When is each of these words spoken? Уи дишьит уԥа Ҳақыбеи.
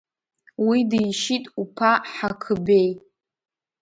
Уи 0.67 0.79
дишьит 0.89 1.45
уԥа 1.61 1.91
Ҳақыбеи. 2.13 2.89